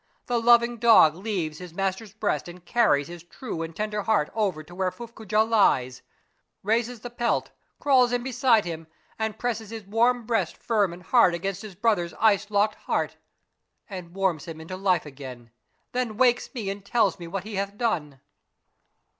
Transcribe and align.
The 0.25 0.39
loving 0.41 0.77
dog 0.77 1.13
leaves 1.13 1.59
his 1.59 1.75
master's 1.75 2.11
breast 2.11 2.47
and 2.47 2.65
carries 2.65 3.07
his 3.07 3.21
true 3.21 3.61
and 3.61 3.75
tender 3.75 4.01
heart 4.01 4.31
over 4.33 4.63
to 4.63 4.73
where 4.73 4.89
Fuffcoojah 4.89 5.47
lies, 5.47 6.01
raises 6.63 7.01
the 7.01 7.11
pelt, 7.11 7.51
crawls 7.79 8.11
in 8.11 8.23
beside 8.23 8.65
him, 8.65 8.87
and 9.19 9.37
presses 9.37 9.69
his 9.69 9.83
warm 9.83 10.25
breast 10.25 10.57
firm 10.57 10.91
and 10.91 11.03
hard 11.03 11.35
against 11.35 11.61
his 11.61 11.75
brother's 11.75 12.15
ice 12.15 12.49
locked 12.49 12.79
heart, 12.89 13.17
and 13.87 14.15
warms 14.15 14.45
him 14.45 14.59
into 14.59 14.75
life 14.75 15.05
again, 15.05 15.51
then 15.91 16.17
wakes 16.17 16.51
me 16.55 16.71
and 16.71 16.83
tells 16.83 17.19
me 17.19 17.27
what 17.27 17.43
he 17.43 17.57
hath 17.57 17.77
done. 17.77 18.19